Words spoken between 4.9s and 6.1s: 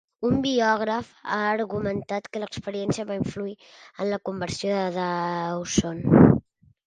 Dawson.